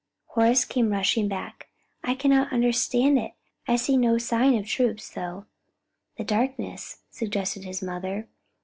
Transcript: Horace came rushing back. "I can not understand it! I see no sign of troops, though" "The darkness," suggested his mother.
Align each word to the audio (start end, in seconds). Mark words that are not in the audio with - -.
Horace 0.29 0.65
came 0.65 0.89
rushing 0.89 1.27
back. 1.27 1.67
"I 2.03 2.15
can 2.15 2.31
not 2.31 2.51
understand 2.51 3.19
it! 3.19 3.33
I 3.67 3.75
see 3.75 3.97
no 3.97 4.17
sign 4.17 4.55
of 4.55 4.65
troops, 4.65 5.11
though" 5.11 5.45
"The 6.17 6.23
darkness," 6.23 7.03
suggested 7.11 7.65
his 7.65 7.83
mother. 7.83 8.27